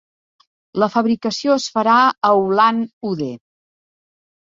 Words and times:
La 0.83 0.87
fabricació 0.93 1.59
es 1.61 1.69
farà 1.77 1.99
a 2.09 2.35
Ulan-Ude. 2.43 3.33